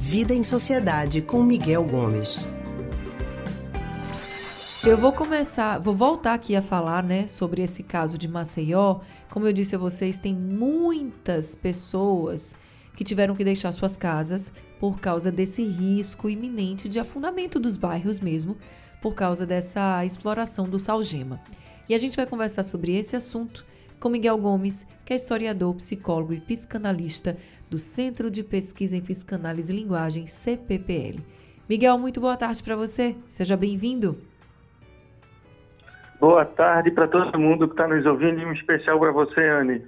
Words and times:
Vida 0.00 0.34
em 0.34 0.42
Sociedade 0.44 1.22
com 1.22 1.42
Miguel 1.42 1.84
Gomes. 1.84 2.48
Eu 4.84 4.96
vou 4.98 5.12
começar, 5.12 5.78
vou 5.78 5.94
voltar 5.94 6.34
aqui 6.34 6.56
a 6.56 6.62
falar, 6.62 7.04
né, 7.04 7.26
sobre 7.26 7.62
esse 7.62 7.82
caso 7.82 8.18
de 8.18 8.26
Maceió. 8.26 9.00
Como 9.30 9.46
eu 9.46 9.52
disse 9.52 9.76
a 9.76 9.78
vocês, 9.78 10.18
tem 10.18 10.34
muitas 10.34 11.54
pessoas 11.54 12.56
que 12.96 13.04
tiveram 13.04 13.34
que 13.34 13.44
deixar 13.44 13.70
suas 13.72 13.96
casas 13.96 14.52
por 14.80 14.98
causa 14.98 15.30
desse 15.30 15.62
risco 15.62 16.28
iminente 16.28 16.88
de 16.88 16.98
afundamento 16.98 17.60
dos 17.60 17.76
bairros 17.76 18.18
mesmo, 18.18 18.56
por 19.00 19.14
causa 19.14 19.46
dessa 19.46 20.04
exploração 20.04 20.68
do 20.68 20.78
salgema. 20.78 21.40
E 21.88 21.94
a 21.94 21.98
gente 21.98 22.16
vai 22.16 22.26
conversar 22.26 22.62
sobre 22.62 22.96
esse 22.96 23.14
assunto 23.14 23.64
com 24.02 24.08
Miguel 24.08 24.36
Gomes, 24.36 24.84
que 25.06 25.12
é 25.12 25.16
historiador, 25.16 25.76
psicólogo 25.76 26.32
e 26.32 26.40
psicanalista 26.40 27.36
do 27.70 27.78
Centro 27.78 28.32
de 28.32 28.42
Pesquisa 28.42 28.96
em 28.96 29.00
Psicanálise 29.00 29.72
e 29.72 29.76
Linguagem, 29.76 30.26
CPPL. 30.26 31.20
Miguel, 31.68 31.96
muito 31.98 32.20
boa 32.20 32.36
tarde 32.36 32.64
para 32.64 32.74
você. 32.74 33.14
Seja 33.28 33.56
bem-vindo. 33.56 34.18
Boa 36.18 36.44
tarde 36.44 36.90
para 36.90 37.06
todo 37.06 37.38
mundo 37.38 37.68
que 37.68 37.74
está 37.74 37.86
nos 37.86 38.04
ouvindo, 38.04 38.40
e 38.40 38.44
um 38.44 38.52
especial 38.52 38.98
para 38.98 39.12
você, 39.12 39.40
Anne. 39.40 39.82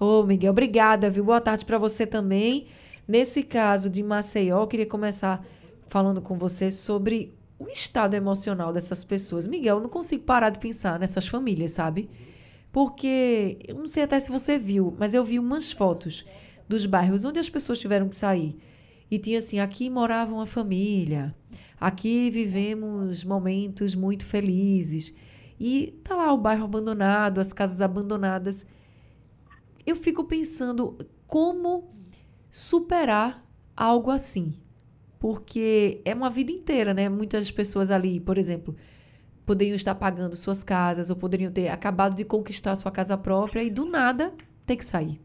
Ô, 0.00 0.20
oh, 0.20 0.22
Miguel, 0.24 0.52
obrigada, 0.52 1.10
viu? 1.10 1.22
Boa 1.22 1.40
tarde 1.40 1.66
para 1.66 1.76
você 1.76 2.06
também. 2.06 2.68
Nesse 3.06 3.42
caso 3.42 3.90
de 3.90 4.02
Maceió, 4.02 4.62
eu 4.62 4.66
queria 4.66 4.86
começar 4.86 5.44
falando 5.88 6.22
com 6.22 6.38
você 6.38 6.70
sobre 6.70 7.34
o 7.58 7.68
estado 7.68 8.14
emocional 8.14 8.72
dessas 8.72 9.04
pessoas. 9.04 9.46
Miguel, 9.46 9.76
eu 9.76 9.82
não 9.82 9.90
consigo 9.90 10.24
parar 10.24 10.48
de 10.48 10.58
pensar 10.58 10.98
nessas 10.98 11.28
famílias, 11.28 11.72
sabe? 11.72 12.08
Porque, 12.72 13.58
eu 13.68 13.74
não 13.74 13.86
sei 13.86 14.02
até 14.02 14.18
se 14.18 14.30
você 14.30 14.58
viu, 14.58 14.96
mas 14.98 15.12
eu 15.12 15.22
vi 15.22 15.38
umas 15.38 15.70
fotos 15.70 16.24
dos 16.66 16.86
bairros 16.86 17.24
onde 17.24 17.38
as 17.38 17.50
pessoas 17.50 17.78
tiveram 17.78 18.08
que 18.08 18.16
sair. 18.16 18.56
E 19.10 19.18
tinha 19.18 19.38
assim: 19.38 19.60
aqui 19.60 19.90
morava 19.90 20.32
uma 20.32 20.46
família, 20.46 21.34
aqui 21.78 22.30
vivemos 22.30 23.24
momentos 23.24 23.94
muito 23.94 24.24
felizes. 24.24 25.14
E 25.60 25.98
tá 26.02 26.16
lá 26.16 26.32
o 26.32 26.38
bairro 26.38 26.64
abandonado, 26.64 27.38
as 27.38 27.52
casas 27.52 27.82
abandonadas. 27.82 28.66
Eu 29.84 29.94
fico 29.94 30.24
pensando 30.24 30.96
como 31.26 31.92
superar 32.50 33.46
algo 33.76 34.10
assim. 34.10 34.54
Porque 35.20 36.00
é 36.04 36.14
uma 36.14 36.30
vida 36.30 36.50
inteira, 36.50 36.92
né? 36.92 37.08
Muitas 37.08 37.50
pessoas 37.50 37.90
ali, 37.90 38.18
por 38.18 38.38
exemplo, 38.38 38.74
poderiam 39.46 39.74
estar 39.74 39.94
pagando 39.94 40.36
suas 40.36 40.62
casas 40.62 41.10
ou 41.10 41.16
poderiam 41.16 41.52
ter 41.52 41.68
acabado 41.68 42.14
de 42.14 42.24
conquistar 42.24 42.74
sua 42.76 42.92
casa 42.92 43.16
própria 43.16 43.62
e 43.62 43.70
do 43.70 43.84
nada 43.84 44.32
ter 44.66 44.76
que 44.76 44.84
sair. 44.84 45.20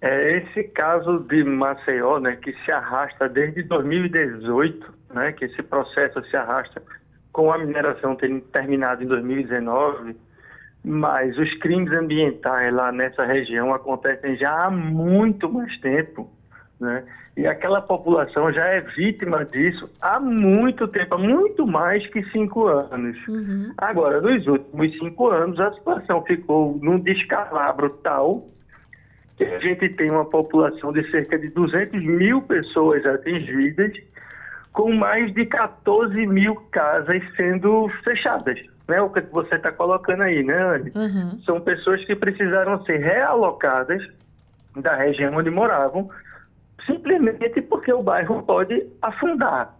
É 0.00 0.38
esse 0.38 0.64
caso 0.64 1.20
de 1.20 1.44
Maceió, 1.44 2.18
né, 2.18 2.36
que 2.36 2.52
se 2.64 2.72
arrasta 2.72 3.28
desde 3.28 3.62
2018, 3.62 4.92
né, 5.14 5.30
que 5.30 5.44
esse 5.44 5.62
processo 5.62 6.20
se 6.24 6.36
arrasta 6.36 6.82
com 7.32 7.52
a 7.52 7.58
mineração 7.58 8.16
tendo 8.16 8.40
terminado 8.40 9.04
em 9.04 9.06
2019, 9.06 10.16
mas 10.84 11.38
os 11.38 11.54
crimes 11.60 11.92
ambientais 11.92 12.74
lá 12.74 12.90
nessa 12.90 13.24
região 13.24 13.72
acontecem 13.72 14.36
já 14.36 14.64
há 14.64 14.70
muito 14.70 15.48
mais 15.48 15.78
tempo, 15.78 16.28
né? 16.82 17.04
E 17.36 17.46
aquela 17.46 17.80
população 17.80 18.52
já 18.52 18.66
é 18.66 18.80
vítima 18.80 19.44
disso 19.44 19.88
há 20.00 20.20
muito 20.20 20.86
tempo, 20.88 21.14
há 21.14 21.18
muito 21.18 21.66
mais 21.66 22.06
que 22.08 22.22
cinco 22.30 22.66
anos. 22.66 23.16
Uhum. 23.26 23.72
Agora, 23.78 24.20
nos 24.20 24.46
últimos 24.46 24.98
cinco 24.98 25.30
anos, 25.30 25.58
a 25.58 25.72
situação 25.72 26.22
ficou 26.24 26.78
num 26.82 26.98
descalabro 26.98 27.88
tal 28.02 28.48
que 29.38 29.44
a 29.44 29.58
gente 29.60 29.88
tem 29.90 30.10
uma 30.10 30.26
população 30.26 30.92
de 30.92 31.10
cerca 31.10 31.38
de 31.38 31.48
200 31.48 32.04
mil 32.04 32.42
pessoas 32.42 33.04
atingidas, 33.06 33.92
com 34.72 34.92
mais 34.92 35.32
de 35.32 35.46
14 35.46 36.26
mil 36.26 36.54
casas 36.70 37.22
sendo 37.34 37.88
fechadas. 38.04 38.60
Né? 38.86 39.00
O 39.00 39.08
que 39.08 39.20
você 39.32 39.54
está 39.54 39.72
colocando 39.72 40.22
aí, 40.22 40.42
né, 40.42 40.62
Anne? 40.62 40.92
Uhum. 40.94 41.40
São 41.46 41.60
pessoas 41.62 42.04
que 42.04 42.14
precisaram 42.14 42.84
ser 42.84 42.98
realocadas 42.98 44.02
da 44.76 44.96
região 44.96 45.34
onde 45.34 45.50
moravam, 45.50 46.10
simplesmente 46.86 47.60
porque 47.62 47.92
o 47.92 48.02
bairro 48.02 48.42
pode 48.42 48.86
afundar. 49.00 49.76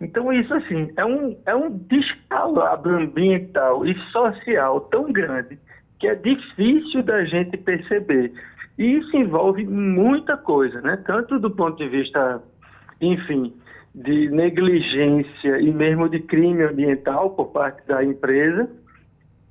Então, 0.00 0.32
isso, 0.32 0.52
assim, 0.52 0.92
é 0.96 1.04
um, 1.04 1.36
é 1.46 1.54
um 1.54 1.70
descalabro 1.70 2.96
ambiental 2.96 3.86
e 3.86 3.94
social 4.10 4.80
tão 4.82 5.10
grande 5.10 5.58
que 5.98 6.06
é 6.06 6.14
difícil 6.14 7.02
da 7.02 7.24
gente 7.24 7.56
perceber. 7.56 8.32
E 8.78 8.98
isso 8.98 9.16
envolve 9.16 9.64
muita 9.64 10.36
coisa, 10.36 10.80
né? 10.82 11.02
Tanto 11.06 11.38
do 11.38 11.50
ponto 11.50 11.78
de 11.78 11.88
vista, 11.88 12.42
enfim, 13.00 13.54
de 13.94 14.28
negligência 14.28 15.58
e 15.58 15.72
mesmo 15.72 16.08
de 16.08 16.20
crime 16.20 16.62
ambiental 16.62 17.30
por 17.30 17.46
parte 17.46 17.86
da 17.86 18.04
empresa, 18.04 18.68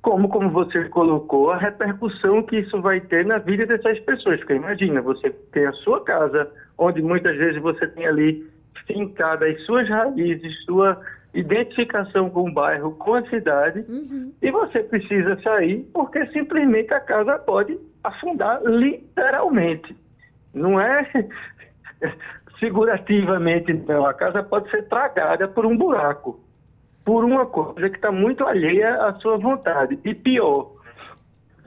como, 0.06 0.28
como 0.28 0.50
você 0.50 0.84
colocou, 0.84 1.50
a 1.50 1.56
repercussão 1.56 2.40
que 2.40 2.60
isso 2.60 2.80
vai 2.80 3.00
ter 3.00 3.26
na 3.26 3.38
vida 3.38 3.66
dessas 3.66 3.98
pessoas. 3.98 4.38
Porque 4.38 4.54
imagina, 4.54 5.02
você 5.02 5.30
tem 5.50 5.66
a 5.66 5.72
sua 5.72 6.00
casa, 6.04 6.48
onde 6.78 7.02
muitas 7.02 7.36
vezes 7.36 7.60
você 7.60 7.88
tem 7.88 8.06
ali 8.06 8.48
fincada 8.86 9.48
as 9.48 9.60
suas 9.66 9.88
raízes, 9.88 10.64
sua 10.64 11.00
identificação 11.34 12.30
com 12.30 12.48
o 12.48 12.52
bairro, 12.52 12.92
com 12.92 13.14
a 13.14 13.28
cidade, 13.28 13.84
uhum. 13.88 14.32
e 14.40 14.48
você 14.52 14.78
precisa 14.84 15.42
sair 15.42 15.84
porque 15.92 16.24
simplesmente 16.26 16.94
a 16.94 17.00
casa 17.00 17.36
pode 17.40 17.76
afundar 18.04 18.62
literalmente. 18.62 19.96
Não 20.54 20.80
é 20.80 21.04
figurativamente, 22.60 23.72
não. 23.72 24.06
A 24.06 24.14
casa 24.14 24.40
pode 24.44 24.70
ser 24.70 24.84
tragada 24.84 25.48
por 25.48 25.66
um 25.66 25.76
buraco, 25.76 26.45
por 27.06 27.24
uma 27.24 27.46
coisa 27.46 27.88
que 27.88 27.96
está 27.96 28.10
muito 28.10 28.44
alheia 28.44 28.96
à 28.96 29.14
sua 29.20 29.38
vontade. 29.38 29.96
E 30.04 30.12
pior, 30.12 30.72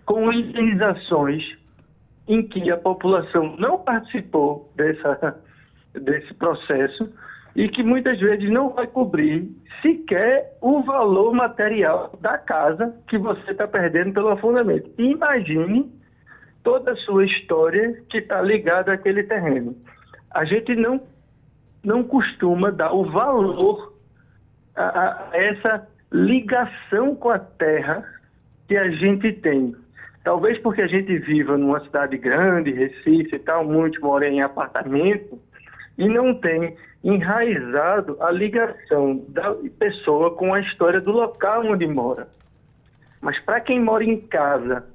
com 0.06 0.32
indenizações 0.34 1.42
em 2.28 2.46
que 2.46 2.70
a 2.70 2.76
população 2.76 3.56
não 3.58 3.80
participou 3.80 4.70
dessa, 4.76 5.42
desse 5.94 6.34
processo 6.34 7.10
e 7.56 7.70
que 7.70 7.82
muitas 7.82 8.20
vezes 8.20 8.52
não 8.52 8.72
vai 8.72 8.86
cobrir 8.86 9.50
sequer 9.82 10.58
o 10.62 10.84
valor 10.84 11.34
material 11.34 12.12
da 12.20 12.38
casa 12.38 12.94
que 13.08 13.18
você 13.18 13.52
está 13.52 13.66
perdendo 13.66 14.14
pelo 14.14 14.30
afundamento. 14.30 14.92
Imagine 14.98 15.90
toda 16.64 16.92
a 16.92 16.98
sua 16.98 17.26
história 17.26 18.04
que 18.10 18.18
está 18.18 18.42
ligada 18.42 18.92
àquele 18.92 19.24
terreno. 19.24 19.74
A 20.32 20.44
gente 20.44 20.76
não, 20.76 21.02
não 21.82 22.04
costuma 22.04 22.72
dar 22.72 22.92
o 22.94 23.10
valor 23.10 23.99
a, 24.80 25.28
a 25.32 25.38
essa 25.38 25.88
ligação 26.12 27.16
com 27.16 27.30
a 27.30 27.40
terra 27.40 28.04
que 28.68 28.78
a 28.78 28.90
gente 28.90 29.34
tem. 29.34 29.76
Talvez 30.24 30.58
porque 30.60 30.82
a 30.82 30.88
gente 30.88 31.18
viva 31.20 31.58
numa 31.58 31.80
cidade 31.82 32.18
grande, 32.18 32.72
Recife 32.72 33.36
e 33.36 33.40
tal, 33.40 33.66
muitos 33.66 34.00
moram 34.00 34.28
em 34.28 34.42
apartamento, 34.42 35.40
e 35.98 36.08
não 36.08 36.34
tem 36.34 36.76
enraizado 37.04 38.18
a 38.22 38.32
ligação 38.32 39.24
da 39.30 39.54
pessoa 39.78 40.36
com 40.36 40.54
a 40.54 40.60
história 40.62 41.02
do 41.02 41.12
local 41.12 41.66
onde 41.66 41.86
mora. 41.88 42.28
Mas 43.22 43.40
para 43.40 43.60
quem 43.60 43.82
mora 43.82 44.04
em 44.04 44.20
casa, 44.22 44.86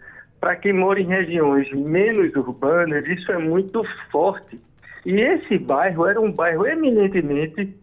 para 0.41 0.57
quem 0.57 0.73
mora 0.73 1.01
em 1.01 1.07
regiões 1.07 1.71
menos 1.73 2.35
urbanas, 2.35 3.07
isso 3.07 3.31
é 3.33 3.39
muito 3.39 3.83
forte. 4.11 4.61
E 5.05 5.21
esse 5.21 5.59
bairro 5.59 6.07
era 6.07 6.21
um 6.21 6.33
bairro 6.33 6.67
eminentemente 6.67 7.75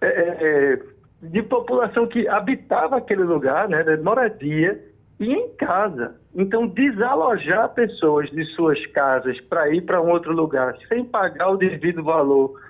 é, 0.00 0.06
é, 0.06 0.38
é 0.40 0.97
de 1.20 1.42
população 1.42 2.06
que 2.06 2.28
habitava 2.28 2.96
aquele 2.96 3.24
lugar, 3.24 3.68
né, 3.68 3.82
de 3.82 3.96
moradia 3.96 4.80
e 5.18 5.32
em 5.32 5.48
casa. 5.56 6.14
Então, 6.34 6.66
desalojar 6.66 7.68
pessoas 7.70 8.30
de 8.30 8.44
suas 8.54 8.84
casas 8.88 9.40
para 9.42 9.68
ir 9.70 9.82
para 9.82 10.00
um 10.00 10.10
outro 10.10 10.32
lugar 10.32 10.76
sem 10.88 11.04
pagar 11.04 11.50
o 11.50 11.56
devido 11.56 12.04
valor, 12.04 12.60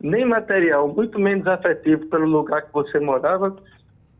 nem 0.00 0.24
material, 0.24 0.86
muito 0.88 1.18
menos 1.18 1.46
afetivo 1.46 2.06
pelo 2.06 2.26
lugar 2.26 2.62
que 2.62 2.72
você 2.72 3.00
morava, 3.00 3.56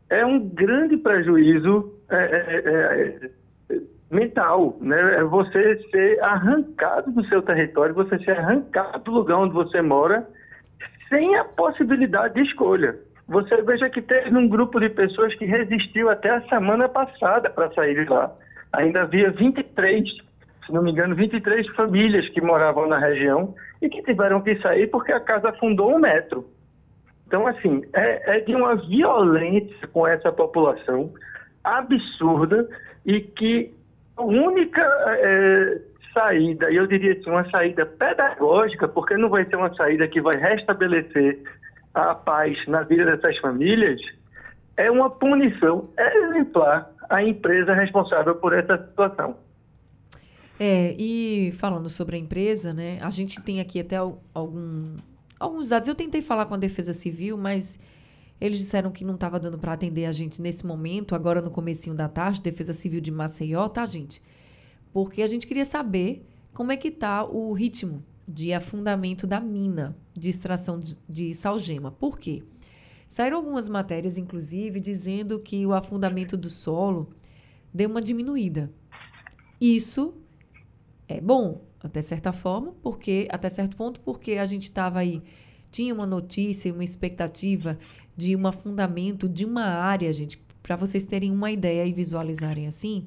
é 0.09 0.25
um 0.25 0.39
grande 0.39 0.97
prejuízo 0.97 1.93
é, 2.09 2.15
é, 2.15 3.29
é, 3.69 3.81
mental, 4.09 4.77
né? 4.81 5.15
É 5.15 5.23
você 5.23 5.77
ser 5.91 6.23
arrancado 6.23 7.11
do 7.11 7.25
seu 7.27 7.41
território, 7.41 7.93
você 7.93 8.17
ser 8.19 8.37
arrancado 8.37 9.03
do 9.03 9.11
lugar 9.11 9.37
onde 9.37 9.53
você 9.53 9.81
mora, 9.81 10.27
sem 11.09 11.35
a 11.35 11.43
possibilidade 11.43 12.35
de 12.35 12.41
escolha. 12.41 12.95
Você 13.27 13.61
veja 13.63 13.89
que 13.89 14.01
teve 14.01 14.35
um 14.37 14.47
grupo 14.47 14.79
de 14.79 14.89
pessoas 14.89 15.33
que 15.35 15.45
resistiu 15.45 16.09
até 16.09 16.29
a 16.29 16.41
semana 16.47 16.87
passada 16.87 17.49
para 17.49 17.71
sair 17.73 17.95
de 17.95 18.09
lá. 18.09 18.31
Ainda 18.73 19.01
havia 19.01 19.31
23, 19.31 20.03
se 20.65 20.71
não 20.71 20.83
me 20.83 20.91
engano, 20.91 21.15
23 21.15 21.67
famílias 21.69 22.27
que 22.29 22.41
moravam 22.41 22.87
na 22.87 22.99
região 22.99 23.55
e 23.81 23.89
que 23.89 24.03
tiveram 24.03 24.41
que 24.41 24.55
sair 24.61 24.87
porque 24.87 25.11
a 25.11 25.19
casa 25.19 25.49
afundou 25.49 25.95
um 25.95 25.99
metro. 25.99 26.47
Então, 27.25 27.47
assim, 27.47 27.81
é, 27.93 28.37
é 28.37 28.39
de 28.41 28.53
uma 28.53 28.75
violência 28.75 29.87
com 29.87 30.07
essa 30.07 30.31
população 30.31 31.11
absurda 31.63 32.67
e 33.03 33.21
que 33.21 33.73
a 34.15 34.23
única 34.23 34.81
é, 35.07 35.81
saída, 36.13 36.71
eu 36.71 36.87
diria 36.87 37.13
assim, 37.13 37.29
uma 37.29 37.49
saída 37.49 37.85
pedagógica, 37.85 38.87
porque 38.87 39.17
não 39.17 39.29
vai 39.29 39.45
ser 39.45 39.57
uma 39.57 39.73
saída 39.75 40.07
que 40.07 40.21
vai 40.21 40.35
restabelecer 40.37 41.39
a 41.95 42.13
paz 42.13 42.57
na 42.67 42.83
vida 42.83 43.05
dessas 43.05 43.37
famílias, 43.39 44.01
é 44.75 44.91
uma 44.91 45.09
punição 45.09 45.89
exemplar 45.97 46.91
à 47.09 47.23
empresa 47.23 47.73
responsável 47.73 48.35
por 48.35 48.53
essa 48.53 48.77
situação. 48.77 49.37
É, 50.59 50.93
e 50.99 51.51
falando 51.53 51.89
sobre 51.89 52.17
a 52.17 52.19
empresa, 52.19 52.73
né, 52.73 52.99
a 53.01 53.09
gente 53.09 53.41
tem 53.41 53.61
aqui 53.61 53.79
até 53.79 53.95
algum, 53.95 54.95
alguns 55.39 55.69
dados. 55.69 55.87
Eu 55.87 55.95
tentei 55.95 56.21
falar 56.21 56.45
com 56.45 56.53
a 56.53 56.57
Defesa 56.57 56.93
Civil, 56.93 57.37
mas 57.37 57.79
eles 58.39 58.57
disseram 58.57 58.91
que 58.91 59.05
não 59.05 59.15
estava 59.15 59.39
dando 59.39 59.57
para 59.57 59.73
atender 59.73 60.05
a 60.05 60.11
gente 60.11 60.41
nesse 60.41 60.65
momento, 60.65 61.15
agora 61.15 61.41
no 61.41 61.49
comecinho 61.49 61.95
da 61.95 62.09
tarde, 62.09 62.41
Defesa 62.41 62.73
Civil 62.73 62.99
de 62.99 63.11
Maceió, 63.11 63.67
tá, 63.69 63.85
gente? 63.85 64.21
Porque 64.91 65.21
a 65.21 65.27
gente 65.27 65.47
queria 65.47 65.65
saber 65.65 66.25
como 66.53 66.71
é 66.71 66.77
que 66.77 66.91
tá 66.91 67.23
o 67.23 67.53
ritmo 67.53 68.03
de 68.27 68.53
afundamento 68.53 69.27
da 69.27 69.39
mina 69.39 69.95
de 70.13 70.29
extração 70.29 70.79
de, 70.79 70.97
de 71.07 71.33
salgema. 71.33 71.91
Por 71.91 72.17
quê? 72.17 72.43
Saíram 73.07 73.37
algumas 73.37 73.69
matérias, 73.69 74.17
inclusive, 74.17 74.79
dizendo 74.79 75.39
que 75.39 75.65
o 75.65 75.73
afundamento 75.73 76.35
do 76.35 76.49
solo 76.49 77.09
deu 77.73 77.89
uma 77.89 78.01
diminuída. 78.01 78.71
Isso 79.61 80.15
é 81.07 81.21
bom, 81.21 81.61
até 81.79 82.01
certa 82.01 82.33
forma, 82.33 82.73
porque 82.81 83.27
até 83.29 83.49
certo 83.49 83.77
ponto, 83.77 83.99
porque 83.99 84.33
a 84.33 84.45
gente 84.45 84.63
estava 84.63 84.99
aí 84.99 85.21
tinha 85.75 85.93
uma 85.93 86.05
notícia, 86.05 86.71
uma 86.71 86.85
expectativa 86.85 87.77
de 88.15 88.33
um 88.33 88.47
afundamento 88.47 89.27
de 89.27 89.43
uma 89.43 89.65
área, 89.65 90.13
gente, 90.13 90.41
para 90.63 90.77
vocês 90.77 91.05
terem 91.05 91.31
uma 91.31 91.51
ideia 91.51 91.85
e 91.85 91.91
visualizarem 91.91 92.65
assim, 92.65 93.05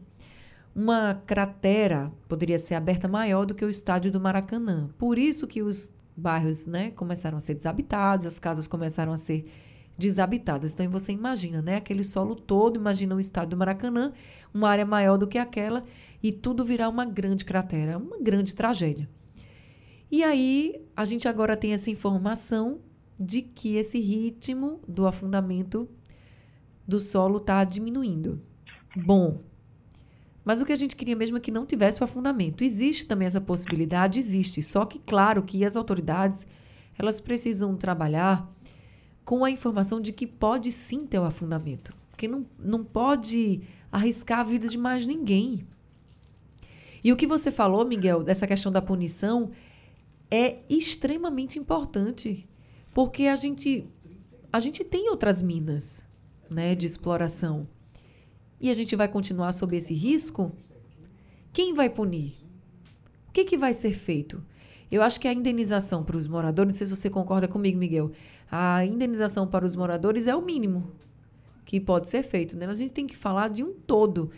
uma 0.78 1.12
cratera 1.26 2.12
poderia 2.28 2.56
ser 2.56 2.76
aberta 2.76 3.08
maior 3.08 3.44
do 3.44 3.52
que 3.52 3.64
o 3.64 3.68
estádio 3.68 4.12
do 4.12 4.20
Maracanã. 4.20 4.88
Por 4.96 5.18
isso 5.18 5.44
que 5.44 5.60
os 5.60 5.92
bairros, 6.16 6.68
né, 6.68 6.92
começaram 6.92 7.36
a 7.36 7.40
ser 7.40 7.54
desabitados, 7.54 8.26
as 8.26 8.38
casas 8.38 8.68
começaram 8.68 9.12
a 9.12 9.16
ser 9.16 9.50
desabitadas. 9.98 10.72
Então 10.72 10.88
você 10.88 11.10
imagina, 11.10 11.60
né, 11.60 11.74
aquele 11.74 12.04
solo 12.04 12.36
todo, 12.36 12.76
imagina 12.76 13.16
o 13.16 13.18
estádio 13.18 13.50
do 13.50 13.56
Maracanã, 13.56 14.12
uma 14.54 14.68
área 14.68 14.86
maior 14.86 15.16
do 15.16 15.26
que 15.26 15.36
aquela 15.36 15.82
e 16.22 16.30
tudo 16.30 16.64
virar 16.64 16.88
uma 16.88 17.04
grande 17.04 17.44
cratera, 17.44 17.98
uma 17.98 18.20
grande 18.20 18.54
tragédia. 18.54 19.10
E 20.08 20.22
aí 20.22 20.80
a 20.96 21.04
gente 21.04 21.26
agora 21.26 21.56
tem 21.56 21.72
essa 21.72 21.90
informação 21.90 22.78
de 23.18 23.42
que 23.42 23.74
esse 23.74 23.98
ritmo 23.98 24.80
do 24.86 25.08
afundamento 25.08 25.88
do 26.86 27.00
solo 27.00 27.38
está 27.38 27.64
diminuindo. 27.64 28.40
Bom, 28.96 29.47
mas 30.48 30.62
o 30.62 30.64
que 30.64 30.72
a 30.72 30.76
gente 30.76 30.96
queria 30.96 31.14
mesmo 31.14 31.36
é 31.36 31.40
que 31.40 31.50
não 31.50 31.66
tivesse 31.66 32.00
o 32.00 32.04
afundamento. 32.04 32.64
Existe 32.64 33.04
também 33.04 33.26
essa 33.26 33.38
possibilidade, 33.38 34.18
existe. 34.18 34.62
Só 34.62 34.86
que, 34.86 34.98
claro, 34.98 35.42
que 35.42 35.62
as 35.62 35.76
autoridades 35.76 36.46
elas 36.98 37.20
precisam 37.20 37.76
trabalhar 37.76 38.50
com 39.26 39.44
a 39.44 39.50
informação 39.50 40.00
de 40.00 40.10
que 40.10 40.26
pode 40.26 40.72
sim 40.72 41.06
ter 41.06 41.18
o 41.18 41.24
afundamento. 41.24 41.94
Porque 42.08 42.26
não, 42.26 42.46
não 42.58 42.82
pode 42.82 43.60
arriscar 43.92 44.38
a 44.38 44.42
vida 44.42 44.68
de 44.68 44.78
mais 44.78 45.06
ninguém. 45.06 45.66
E 47.04 47.12
o 47.12 47.16
que 47.16 47.26
você 47.26 47.50
falou, 47.50 47.84
Miguel, 47.84 48.24
dessa 48.24 48.46
questão 48.46 48.72
da 48.72 48.80
punição, 48.80 49.50
é 50.30 50.60
extremamente 50.66 51.58
importante. 51.58 52.48
Porque 52.94 53.24
a 53.24 53.36
gente, 53.36 53.86
a 54.50 54.58
gente 54.60 54.82
tem 54.82 55.10
outras 55.10 55.42
minas 55.42 56.06
né, 56.48 56.74
de 56.74 56.86
exploração 56.86 57.68
e 58.60 58.70
a 58.70 58.74
gente 58.74 58.94
vai 58.96 59.08
continuar 59.08 59.52
sob 59.52 59.76
esse 59.76 59.94
risco, 59.94 60.52
quem 61.52 61.74
vai 61.74 61.88
punir? 61.88 62.36
O 63.28 63.32
que, 63.32 63.44
que 63.44 63.56
vai 63.56 63.72
ser 63.72 63.92
feito? 63.92 64.42
Eu 64.90 65.02
acho 65.02 65.20
que 65.20 65.28
a 65.28 65.32
indenização 65.32 66.02
para 66.02 66.16
os 66.16 66.26
moradores, 66.26 66.74
não 66.74 66.78
sei 66.78 66.86
se 66.86 66.96
você 66.96 67.10
concorda 67.10 67.46
comigo, 67.46 67.78
Miguel, 67.78 68.10
a 68.50 68.84
indenização 68.84 69.46
para 69.46 69.64
os 69.64 69.76
moradores 69.76 70.26
é 70.26 70.34
o 70.34 70.42
mínimo 70.42 70.90
que 71.64 71.78
pode 71.78 72.08
ser 72.08 72.22
feito, 72.22 72.56
né? 72.56 72.66
Mas 72.66 72.78
a 72.78 72.80
gente 72.80 72.94
tem 72.94 73.06
que 73.06 73.16
falar 73.16 73.48
de 73.48 73.62
um 73.62 73.74
todo 73.74 74.30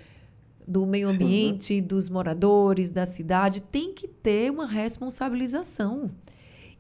do 0.67 0.85
meio 0.85 1.09
ambiente, 1.09 1.79
uhum. 1.79 1.87
dos 1.87 2.09
moradores, 2.09 2.91
da 2.91 3.07
cidade, 3.07 3.61
tem 3.61 3.95
que 3.95 4.09
ter 4.09 4.51
uma 4.51 4.67
responsabilização. 4.67 6.11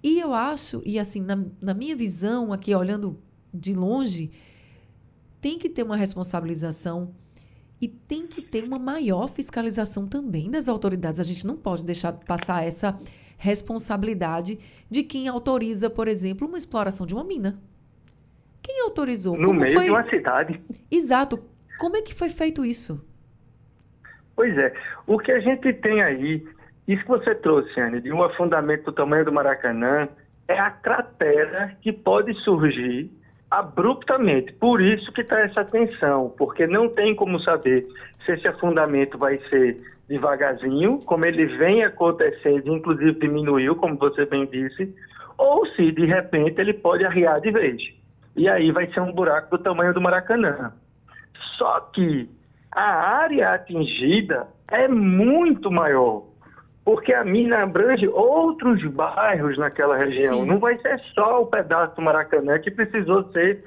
E 0.03 0.19
eu 0.19 0.35
acho, 0.35 0.83
e 0.85 0.99
assim, 0.99 1.21
na, 1.21 1.45
na 1.61 1.73
minha 1.73 1.95
visão, 1.95 2.53
aqui 2.53 2.75
olhando 2.75 3.17
de 3.55 3.75
longe, 3.75 4.31
tem 5.41 5.59
que 5.59 5.69
ter 5.69 5.83
uma 5.83 5.97
responsabilização 5.97 7.15
e 7.81 7.89
tem 7.89 8.27
que 8.27 8.43
ter 8.43 8.63
uma 8.65 8.79
maior 8.79 9.29
fiscalização 9.29 10.07
também 10.07 10.51
das 10.51 10.69
autoridades. 10.69 11.19
A 11.19 11.25
gente 11.25 11.47
não 11.47 11.57
pode 11.57 11.85
deixar 11.85 12.13
passar 12.13 12.65
essa 12.65 12.99
responsabilidade 13.39 14.59
de 14.91 15.03
quem 15.03 15.27
autoriza, 15.27 15.89
por 15.89 16.07
exemplo, 16.07 16.47
uma 16.47 16.59
exploração 16.59 17.07
de 17.07 17.15
uma 17.15 17.25
mina. 17.25 17.59
Quem 18.63 18.83
autorizou? 18.83 19.37
No 19.37 19.47
Como 19.47 19.61
meio 19.61 19.73
foi... 19.73 19.85
de 19.85 19.91
uma 19.91 20.09
cidade. 20.11 20.61
Exato. 20.91 21.43
Como 21.79 21.97
é 21.97 22.03
que 22.03 22.15
foi 22.15 22.29
feito 22.29 22.65
isso? 22.65 23.03
Pois 24.37 24.57
é. 24.59 24.75
O 25.07 25.19
que 25.19 25.33
a 25.33 25.41
gente 25.41 25.73
tem 25.73 26.03
aí, 26.03 26.47
isso 26.87 27.03
que 27.03 27.09
você 27.09 27.35
trouxe, 27.35 27.81
Anne, 27.81 28.03
de 28.03 28.13
um 28.13 28.23
afundamento 28.23 28.85
do 28.85 28.93
tamanho 28.93 29.25
do 29.25 29.33
Maracanã, 29.33 30.09
é 30.47 30.59
a 30.59 30.71
cratera 30.71 31.77
que 31.81 31.93
pode 31.93 32.35
surgir 32.43 33.11
abruptamente. 33.51 34.53
Por 34.55 34.81
isso 34.81 35.11
que 35.13 35.23
está 35.23 35.41
essa 35.41 35.65
tensão, 35.65 36.33
porque 36.39 36.67
não 36.67 36.89
tem 36.89 37.15
como 37.15 37.41
saber 37.41 37.87
se 38.25 38.33
esse 38.33 38.47
afundamento 38.47 39.19
vai 39.19 39.39
ser 39.49 39.81
devagarzinho, 40.09 40.99
como 41.05 41.25
ele 41.25 41.47
vem 41.57 41.85
acontecendo, 41.85 42.75
inclusive 42.75 43.19
diminuiu, 43.19 43.77
como 43.77 43.97
você 43.97 44.25
bem 44.27 44.47
disse, 44.47 44.95
ou 45.39 45.67
se 45.69 45.91
de 45.93 46.05
repente 46.05 46.61
ele 46.61 46.75
pode 46.75 47.05
arriar 47.05 47.41
de 47.41 47.51
vez. 47.51 47.81
E 48.37 48.49
aí 48.49 48.71
vai 48.71 48.87
ser 48.93 49.01
um 49.01 49.13
buraco 49.13 49.57
do 49.57 49.63
tamanho 49.63 49.95
do 49.95 50.01
Maracanã. 50.01 50.73
Só 51.57 51.81
que 51.93 52.29
a 52.73 53.19
área 53.23 53.53
atingida 53.53 54.49
é 54.69 54.87
muito 54.87 55.71
maior 55.71 56.30
porque 56.91 57.15
a 57.15 57.23
mina 57.23 57.63
abrange 57.63 58.09
outros 58.09 58.85
bairros 58.87 59.57
naquela 59.57 59.97
região. 59.97 60.41
Sim. 60.41 60.47
Não 60.47 60.59
vai 60.59 60.77
ser 60.79 60.99
só 61.15 61.43
o 61.43 61.47
pedaço 61.47 61.95
do 61.95 62.03
Maracanã 62.03 62.59
que 62.59 62.69
precisou 62.69 63.31
ser 63.31 63.63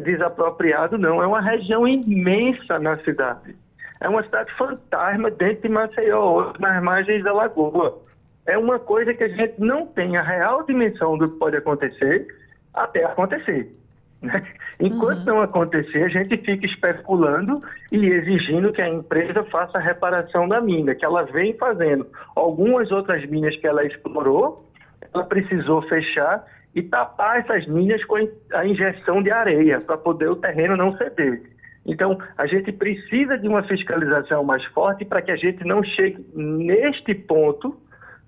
desapropriado, 0.00 0.96
não. 0.96 1.20
É 1.20 1.26
uma 1.26 1.40
região 1.40 1.88
imensa 1.88 2.78
na 2.78 2.96
cidade. 2.98 3.56
É 4.00 4.08
uma 4.08 4.22
cidade 4.22 4.52
fantasma 4.56 5.28
dentro 5.28 5.62
de 5.62 5.68
Maceió, 5.70 6.52
nas 6.60 6.80
margens 6.80 7.24
da 7.24 7.32
lagoa. 7.32 7.98
É 8.46 8.56
uma 8.56 8.78
coisa 8.78 9.12
que 9.12 9.24
a 9.24 9.28
gente 9.28 9.54
não 9.58 9.84
tem 9.84 10.16
a 10.16 10.22
real 10.22 10.62
dimensão 10.64 11.18
do 11.18 11.28
que 11.28 11.36
pode 11.36 11.56
acontecer 11.56 12.28
até 12.72 13.04
acontecer. 13.04 13.76
Né? 14.20 14.44
Enquanto 14.80 15.20
uhum. 15.20 15.24
não 15.24 15.42
acontecer, 15.42 16.04
a 16.04 16.08
gente 16.08 16.36
fica 16.38 16.66
especulando 16.66 17.62
e 17.90 18.06
exigindo 18.06 18.72
que 18.72 18.82
a 18.82 18.88
empresa 18.88 19.44
faça 19.44 19.78
a 19.78 19.80
reparação 19.80 20.48
da 20.48 20.60
mina, 20.60 20.94
que 20.94 21.04
ela 21.04 21.22
vem 21.24 21.56
fazendo. 21.56 22.06
Algumas 22.34 22.90
outras 22.90 23.24
minas 23.28 23.56
que 23.56 23.66
ela 23.66 23.84
explorou, 23.84 24.68
ela 25.12 25.24
precisou 25.24 25.82
fechar 25.82 26.44
e 26.74 26.82
tapar 26.82 27.40
essas 27.40 27.66
minas 27.66 28.04
com 28.04 28.16
a 28.52 28.66
injeção 28.66 29.22
de 29.22 29.30
areia, 29.30 29.80
para 29.80 29.96
poder 29.96 30.28
o 30.28 30.36
terreno 30.36 30.76
não 30.76 30.96
ceder. 30.96 31.42
Então, 31.86 32.18
a 32.36 32.46
gente 32.46 32.70
precisa 32.70 33.38
de 33.38 33.48
uma 33.48 33.62
fiscalização 33.62 34.44
mais 34.44 34.62
forte 34.66 35.04
para 35.04 35.22
que 35.22 35.30
a 35.30 35.36
gente 35.36 35.64
não 35.64 35.82
chegue 35.82 36.24
neste 36.34 37.14
ponto 37.14 37.76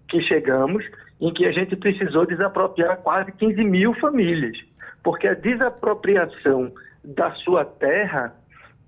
que 0.08 0.20
chegamos, 0.22 0.84
em 1.20 1.32
que 1.32 1.46
a 1.46 1.52
gente 1.52 1.76
precisou 1.76 2.24
desapropriar 2.24 2.96
quase 2.98 3.30
15 3.32 3.62
mil 3.62 3.92
famílias 3.94 4.69
porque 5.02 5.26
a 5.26 5.34
desapropriação 5.34 6.72
da 7.04 7.32
sua 7.32 7.64
terra 7.64 8.34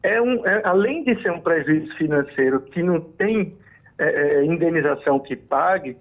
é 0.02 0.20
um, 0.20 0.46
é, 0.46 0.62
além 0.64 1.04
de 1.04 1.20
ser 1.22 1.30
um 1.30 1.40
prejuízo 1.40 1.94
financeiro 1.96 2.60
que 2.60 2.82
não 2.82 3.00
tem 3.00 3.56
é, 3.98 4.04
é, 4.04 4.44
indenização 4.44 5.18
que 5.18 5.36
pague, 5.36 5.96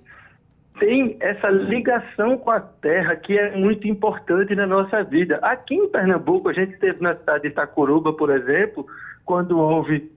tem 0.79 1.17
essa 1.20 1.50
ligação 1.50 2.38
com 2.38 2.50
a 2.50 2.60
terra 2.60 3.15
que 3.15 3.38
é 3.38 3.55
muito 3.55 3.88
importante 3.88 4.55
na 4.55 4.65
nossa 4.65 5.03
vida. 5.03 5.38
Aqui 5.43 5.75
em 5.75 5.89
Pernambuco, 5.89 6.50
a 6.50 6.53
gente 6.53 6.77
teve 6.79 7.01
na 7.01 7.15
cidade 7.15 7.43
de 7.43 7.50
Itacuruba, 7.50 8.13
por 8.13 8.31
exemplo, 8.31 8.86
quando 9.24 9.60
houve 9.60 10.12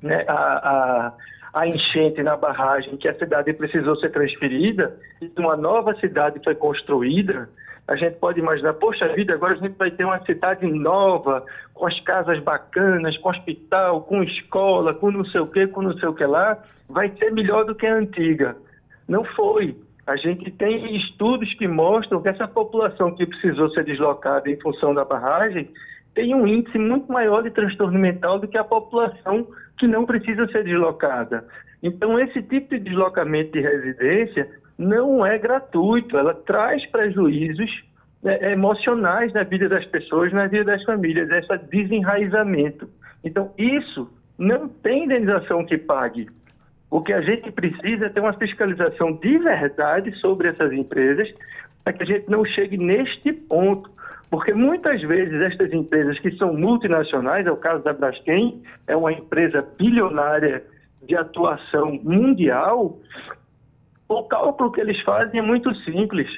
né, 0.00 0.24
a, 0.26 0.32
a, 0.32 1.12
a, 1.52 1.66
enchente 1.66 2.22
na 2.22 2.36
barragem, 2.36 2.96
que 2.96 3.08
a 3.08 3.18
cidade 3.18 3.52
precisou 3.52 3.96
ser 3.96 4.10
transferida, 4.10 4.96
e 5.20 5.30
uma 5.38 5.56
nova 5.56 5.94
cidade 5.96 6.40
foi 6.42 6.54
construída, 6.54 7.50
a 7.88 7.94
gente 7.94 8.16
pode 8.16 8.40
imaginar, 8.40 8.74
poxa 8.74 9.06
vida, 9.14 9.34
agora 9.34 9.54
a 9.54 9.56
gente 9.56 9.76
vai 9.76 9.90
ter 9.90 10.04
uma 10.04 10.18
cidade 10.24 10.66
nova, 10.66 11.44
com 11.72 11.86
as 11.86 11.98
casas 12.00 12.38
bacanas, 12.40 13.16
com 13.18 13.30
hospital, 13.30 14.02
com 14.02 14.22
escola, 14.24 14.92
com 14.92 15.10
não 15.12 15.24
sei 15.26 15.40
o 15.40 15.46
que, 15.46 15.66
com 15.68 15.82
não 15.82 15.96
sei 15.98 16.08
o 16.08 16.14
que 16.14 16.24
lá, 16.24 16.58
vai 16.88 17.10
ser 17.16 17.30
melhor 17.32 17.64
do 17.64 17.74
que 17.74 17.86
a 17.86 17.94
antiga. 17.94 18.56
Não 19.08 19.24
foi. 19.24 19.76
A 20.06 20.16
gente 20.16 20.50
tem 20.52 20.96
estudos 20.96 21.52
que 21.54 21.68
mostram 21.68 22.20
que 22.22 22.28
essa 22.28 22.48
população 22.48 23.14
que 23.14 23.26
precisou 23.26 23.70
ser 23.70 23.84
deslocada 23.84 24.50
em 24.50 24.60
função 24.60 24.92
da 24.92 25.04
barragem 25.04 25.68
tem 26.14 26.34
um 26.34 26.46
índice 26.46 26.78
muito 26.78 27.12
maior 27.12 27.42
de 27.42 27.50
transtorno 27.50 27.98
mental 27.98 28.38
do 28.38 28.48
que 28.48 28.58
a 28.58 28.64
população 28.64 29.46
que 29.78 29.86
não 29.86 30.06
precisa 30.06 30.46
ser 30.48 30.64
deslocada. 30.64 31.46
Então, 31.82 32.18
esse 32.18 32.42
tipo 32.42 32.70
de 32.70 32.80
deslocamento 32.80 33.52
de 33.52 33.60
residência 33.60 34.48
não 34.78 35.24
é 35.24 35.38
gratuito, 35.38 36.16
ela 36.16 36.34
traz 36.34 36.84
prejuízos 36.90 37.70
né, 38.22 38.52
emocionais 38.52 39.32
na 39.32 39.42
vida 39.42 39.68
das 39.68 39.84
pessoas, 39.86 40.32
na 40.32 40.46
vida 40.46 40.64
das 40.64 40.82
famílias, 40.84 41.28
esse 41.30 41.58
desenraizamento. 41.70 42.88
Então, 43.24 43.52
isso 43.56 44.10
não 44.38 44.68
tem 44.68 45.04
indenização 45.04 45.64
que 45.64 45.78
pague. 45.78 46.28
O 46.90 47.00
que 47.00 47.12
a 47.12 47.20
gente 47.20 47.50
precisa 47.50 48.06
é 48.06 48.08
ter 48.08 48.20
uma 48.20 48.32
fiscalização 48.34 49.12
de 49.12 49.38
verdade 49.38 50.14
sobre 50.18 50.48
essas 50.48 50.72
empresas, 50.72 51.28
para 51.82 51.92
que 51.92 52.02
a 52.02 52.06
gente 52.06 52.30
não 52.30 52.44
chegue 52.44 52.76
neste 52.76 53.32
ponto. 53.32 53.90
Porque 54.30 54.52
muitas 54.52 55.00
vezes 55.02 55.40
estas 55.40 55.72
empresas 55.72 56.18
que 56.18 56.30
são 56.36 56.52
multinacionais, 56.52 57.46
é 57.46 57.50
o 57.50 57.56
caso 57.56 57.82
da 57.82 57.92
Braskem, 57.92 58.62
é 58.86 58.96
uma 58.96 59.12
empresa 59.12 59.66
bilionária 59.78 60.64
de 61.06 61.16
atuação 61.16 62.00
mundial, 62.02 62.98
o 64.08 64.22
cálculo 64.24 64.72
que 64.72 64.80
eles 64.80 65.00
fazem 65.02 65.40
é 65.40 65.42
muito 65.42 65.74
simples. 65.82 66.28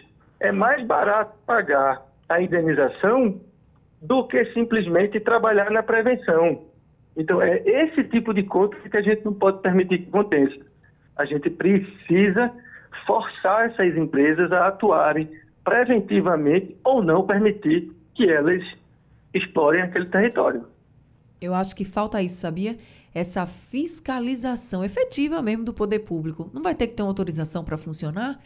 É 0.40 0.52
mais 0.52 0.84
barato 0.86 1.36
pagar 1.46 2.02
a 2.28 2.40
indenização 2.40 3.40
do 4.00 4.26
que 4.26 4.44
simplesmente 4.52 5.18
trabalhar 5.20 5.70
na 5.70 5.82
prevenção. 5.82 6.62
Então, 7.16 7.42
é 7.42 7.58
esse 7.66 8.04
tipo 8.04 8.32
de 8.32 8.44
conta 8.44 8.76
que 8.88 8.96
a 8.96 9.02
gente 9.02 9.24
não 9.24 9.34
pode 9.34 9.60
permitir 9.60 9.98
que 9.98 10.08
aconteça. 10.08 10.64
A 11.16 11.24
gente 11.24 11.50
precisa 11.50 12.52
forçar 13.06 13.66
essas 13.66 13.96
empresas 13.96 14.52
a 14.52 14.68
atuarem 14.68 15.28
preventivamente 15.64 16.76
ou 16.84 17.02
não 17.02 17.26
permitir 17.26 17.90
que 18.14 18.30
elas 18.30 18.62
explorem 19.34 19.82
aquele 19.82 20.06
território. 20.06 20.64
Eu 21.40 21.54
acho 21.54 21.74
que 21.74 21.84
falta 21.84 22.22
isso, 22.22 22.40
sabia? 22.40 22.76
Essa 23.14 23.46
fiscalização 23.46 24.84
efetiva 24.84 25.40
mesmo 25.40 25.64
do 25.64 25.72
poder 25.72 26.00
público. 26.00 26.50
Não 26.52 26.62
vai 26.62 26.74
ter 26.74 26.86
que 26.86 26.94
ter 26.94 27.02
uma 27.02 27.10
autorização 27.10 27.64
para 27.64 27.76
funcionar? 27.76 28.38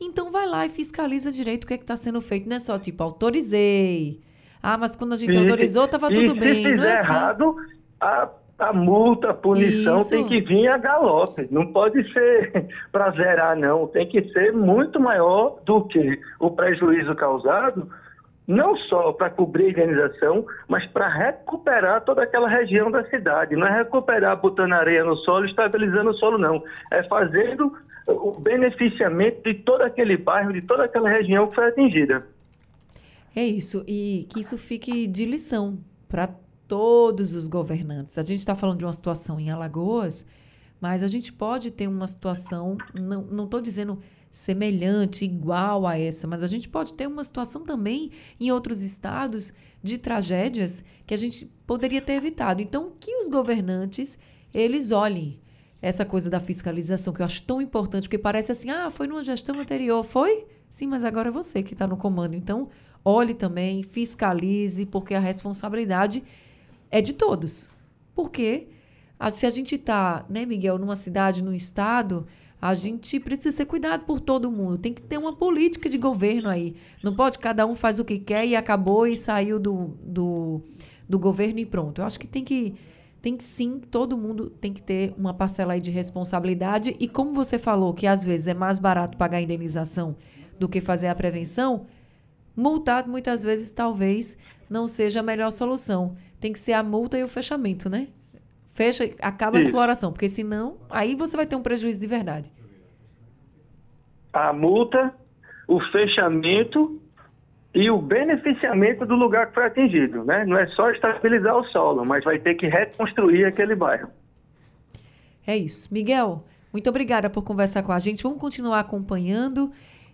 Então 0.00 0.30
vai 0.30 0.46
lá 0.46 0.66
e 0.66 0.68
fiscaliza 0.68 1.32
direito 1.32 1.64
o 1.64 1.66
que 1.66 1.74
é 1.74 1.76
está 1.76 1.96
sendo 1.96 2.20
feito. 2.20 2.48
Não 2.48 2.56
é 2.56 2.58
só 2.58 2.78
tipo, 2.78 3.02
autorizei. 3.02 4.20
Ah, 4.62 4.76
mas 4.76 4.96
quando 4.96 5.12
a 5.12 5.16
gente 5.16 5.34
e, 5.34 5.38
autorizou, 5.38 5.84
estava 5.84 6.08
tudo 6.10 6.34
bem. 6.34 6.64
Se 6.64 6.76
não 6.76 6.84
é 6.84 6.92
assim. 6.92 7.12
errado, 7.12 7.56
a, 8.00 8.28
a 8.58 8.72
multa, 8.72 9.30
a 9.30 9.34
punição 9.34 9.96
Isso. 9.96 10.10
tem 10.10 10.26
que 10.26 10.40
vir 10.40 10.68
a 10.68 10.78
galope. 10.78 11.46
Não 11.50 11.66
pode 11.72 12.12
ser 12.12 12.68
para 12.90 13.10
zerar, 13.12 13.56
não. 13.56 13.86
Tem 13.86 14.06
que 14.06 14.22
ser 14.32 14.52
muito 14.52 15.00
maior 15.00 15.60
do 15.64 15.84
que 15.84 16.20
o 16.40 16.50
prejuízo 16.50 17.14
causado, 17.14 17.88
não 18.48 18.74
só 18.76 19.12
para 19.12 19.28
cobrir 19.28 19.66
a 19.66 19.70
indenização, 19.70 20.46
mas 20.66 20.86
para 20.86 21.06
recuperar 21.06 22.02
toda 22.02 22.22
aquela 22.22 22.48
região 22.48 22.90
da 22.90 23.04
cidade. 23.10 23.54
Não 23.54 23.66
é 23.66 23.76
recuperar 23.76 24.40
botando 24.40 24.72
areia 24.72 25.04
no 25.04 25.16
solo, 25.18 25.44
estabilizando 25.44 26.10
o 26.10 26.14
solo, 26.14 26.38
não. 26.38 26.64
É 26.90 27.02
fazendo 27.02 27.76
o 28.06 28.40
beneficiamento 28.40 29.42
de 29.42 29.52
todo 29.52 29.82
aquele 29.82 30.16
bairro, 30.16 30.50
de 30.50 30.62
toda 30.62 30.84
aquela 30.84 31.10
região 31.10 31.46
que 31.46 31.54
foi 31.54 31.68
atingida. 31.68 32.26
É 33.36 33.44
isso. 33.44 33.84
E 33.86 34.26
que 34.30 34.40
isso 34.40 34.56
fique 34.56 35.06
de 35.06 35.26
lição 35.26 35.78
para 36.08 36.30
todos 36.66 37.36
os 37.36 37.48
governantes. 37.48 38.16
A 38.16 38.22
gente 38.22 38.38
está 38.38 38.54
falando 38.54 38.78
de 38.78 38.86
uma 38.86 38.92
situação 38.94 39.38
em 39.38 39.50
Alagoas, 39.50 40.26
mas 40.80 41.02
a 41.02 41.06
gente 41.06 41.34
pode 41.34 41.70
ter 41.70 41.86
uma 41.86 42.06
situação, 42.06 42.78
não 42.94 43.44
estou 43.44 43.60
dizendo 43.60 44.00
semelhante, 44.30 45.24
igual 45.24 45.86
a 45.86 45.98
essa, 45.98 46.26
mas 46.26 46.42
a 46.42 46.46
gente 46.46 46.68
pode 46.68 46.94
ter 46.94 47.06
uma 47.06 47.24
situação 47.24 47.64
também 47.64 48.10
em 48.38 48.50
outros 48.50 48.82
estados 48.82 49.52
de 49.82 49.98
tragédias 49.98 50.84
que 51.06 51.14
a 51.14 51.16
gente 51.16 51.46
poderia 51.66 52.00
ter 52.00 52.14
evitado. 52.14 52.60
Então, 52.60 52.92
que 52.98 53.14
os 53.16 53.28
governantes 53.28 54.18
eles 54.52 54.90
olhem 54.90 55.38
essa 55.80 56.04
coisa 56.04 56.28
da 56.28 56.40
fiscalização 56.40 57.12
que 57.12 57.22
eu 57.22 57.26
acho 57.26 57.42
tão 57.42 57.62
importante, 57.62 58.04
porque 58.04 58.18
parece 58.18 58.50
assim, 58.50 58.70
ah, 58.70 58.90
foi 58.90 59.06
numa 59.06 59.22
gestão 59.22 59.58
anterior, 59.60 60.02
foi? 60.02 60.46
Sim, 60.68 60.88
mas 60.88 61.04
agora 61.04 61.28
é 61.28 61.32
você 61.32 61.62
que 61.62 61.72
está 61.72 61.86
no 61.86 61.96
comando. 61.96 62.34
Então, 62.34 62.68
olhe 63.04 63.34
também, 63.34 63.82
fiscalize, 63.82 64.84
porque 64.86 65.14
a 65.14 65.20
responsabilidade 65.20 66.22
é 66.90 67.00
de 67.00 67.12
todos. 67.12 67.70
Porque 68.14 68.68
se 69.30 69.46
a 69.46 69.50
gente 69.50 69.76
está, 69.76 70.24
né, 70.28 70.44
Miguel, 70.44 70.78
numa 70.78 70.96
cidade, 70.96 71.42
num 71.42 71.54
estado, 71.54 72.26
a 72.60 72.74
gente 72.74 73.20
precisa 73.20 73.56
ser 73.56 73.66
cuidado 73.66 74.04
por 74.04 74.20
todo 74.20 74.50
mundo. 74.50 74.78
Tem 74.78 74.92
que 74.92 75.02
ter 75.02 75.18
uma 75.18 75.34
política 75.34 75.88
de 75.88 75.96
governo 75.96 76.48
aí. 76.48 76.74
Não 77.02 77.14
pode 77.14 77.38
cada 77.38 77.66
um 77.66 77.74
faz 77.74 78.00
o 78.00 78.04
que 78.04 78.18
quer 78.18 78.46
e 78.46 78.56
acabou 78.56 79.06
e 79.06 79.16
saiu 79.16 79.58
do, 79.58 79.96
do, 80.02 80.60
do 81.08 81.18
governo 81.18 81.58
e 81.60 81.66
pronto. 81.66 82.00
Eu 82.00 82.06
acho 82.06 82.18
que 82.18 82.26
tem 82.26 82.44
que 82.44 82.74
tem 83.20 83.36
que 83.36 83.42
sim, 83.42 83.80
todo 83.80 84.16
mundo 84.16 84.48
tem 84.48 84.72
que 84.72 84.80
ter 84.80 85.12
uma 85.18 85.34
parcela 85.34 85.72
aí 85.72 85.80
de 85.80 85.90
responsabilidade. 85.90 86.96
E 87.00 87.08
como 87.08 87.32
você 87.32 87.58
falou 87.58 87.92
que 87.92 88.06
às 88.06 88.24
vezes 88.24 88.46
é 88.46 88.54
mais 88.54 88.78
barato 88.78 89.16
pagar 89.16 89.38
a 89.38 89.42
indenização 89.42 90.16
do 90.58 90.68
que 90.68 90.80
fazer 90.80 91.08
a 91.08 91.14
prevenção, 91.14 91.86
multar 92.56 93.08
muitas 93.08 93.42
vezes 93.42 93.70
talvez 93.70 94.36
não 94.70 94.86
seja 94.86 95.20
a 95.20 95.22
melhor 95.22 95.50
solução 95.50 96.16
tem 96.40 96.52
que 96.52 96.58
ser 96.58 96.72
a 96.72 96.82
multa 96.82 97.18
e 97.18 97.22
o 97.22 97.28
fechamento, 97.28 97.88
né? 97.88 98.08
Fecha, 98.78 99.10
acaba 99.20 99.58
Isso. 99.58 99.66
a 99.66 99.70
exploração, 99.70 100.12
porque 100.12 100.28
senão, 100.28 100.76
aí 100.88 101.16
você 101.16 101.36
vai 101.36 101.44
ter 101.44 101.56
um 101.56 101.62
prejuízo 101.62 101.98
de 101.98 102.06
verdade. 102.06 102.48
A 104.32 104.52
multa, 104.52 105.12
o 105.66 105.80
fechamento 105.90 107.02
e 107.74 107.90
o 107.90 108.00
beneficiamento 108.00 109.04
do 109.04 109.16
lugar 109.16 109.48
que 109.48 109.54
foi 109.54 109.64
atingido, 109.64 110.22
né? 110.22 110.44
Não 110.46 110.56
é 110.56 110.68
só 110.68 110.92
estabilizar 110.92 111.56
o 111.56 111.64
solo, 111.70 112.06
mas 112.06 112.22
vai 112.22 112.38
ter 112.38 112.54
que 112.54 112.68
reconstruir 112.68 113.46
aquele 113.46 113.74
bairro. 113.74 114.10
É 115.44 115.56
isso. 115.56 115.92
Miguel, 115.92 116.44
muito 116.72 116.88
obrigada 116.88 117.28
por 117.28 117.42
conversar 117.42 117.82
com 117.82 117.90
a 117.90 117.98
gente. 117.98 118.22
Vamos 118.22 118.38
continuar 118.38 118.78
acompanhando 118.78 119.72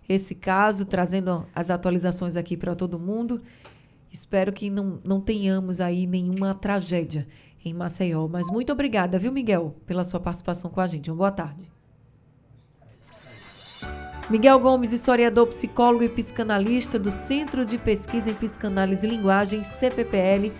esse 0.09 0.33
caso, 0.33 0.87
trazendo 0.87 1.45
as 1.53 1.69
atualizações 1.69 2.35
aqui 2.35 2.57
para 2.57 2.75
todo 2.75 2.97
mundo. 2.97 3.39
Espero 4.11 4.51
que 4.51 4.71
não, 4.71 4.99
não 5.03 5.21
tenhamos 5.21 5.79
aí 5.79 6.07
nenhuma 6.07 6.55
tragédia 6.55 7.27
em 7.65 7.73
Maceió. 7.73 8.27
Mas 8.27 8.47
muito 8.49 8.71
obrigada, 8.71 9.17
viu, 9.17 9.31
Miguel, 9.31 9.75
pela 9.85 10.03
sua 10.03 10.19
participação 10.19 10.69
com 10.69 10.79
a 10.79 10.87
gente. 10.87 11.09
Uma 11.09 11.17
boa 11.17 11.31
tarde. 11.31 11.65
Miguel 14.29 14.59
Gomes, 14.59 14.91
historiador, 14.91 15.47
psicólogo 15.47 16.03
e 16.03 16.09
psicanalista 16.09 16.97
do 16.97 17.11
Centro 17.11 17.63
de 17.63 17.77
Pesquisa 17.77 18.31
em 18.31 18.33
Psicanálise 18.33 19.05
e 19.05 19.09
Linguagem, 19.09 19.63
CPPL, 19.63 20.51